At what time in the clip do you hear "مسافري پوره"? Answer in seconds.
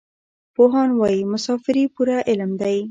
1.31-2.17